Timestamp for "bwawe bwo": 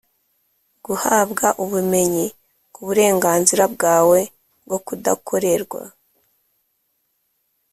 3.73-4.77